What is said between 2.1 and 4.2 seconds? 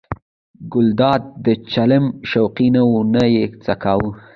شوقي نه و نه یې څکاوه.